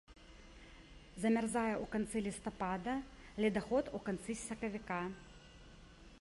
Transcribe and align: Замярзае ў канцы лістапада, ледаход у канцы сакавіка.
Замярзае 1.25 1.73
ў 1.83 1.85
канцы 1.95 2.17
лістапада, 2.29 2.95
ледаход 3.45 3.85
у 3.99 4.03
канцы 4.09 4.33
сакавіка. 4.47 5.03